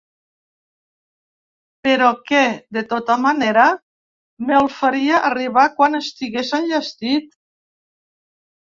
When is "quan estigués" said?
5.79-6.55